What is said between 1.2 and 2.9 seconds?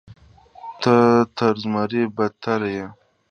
تر زمري بدتر یې.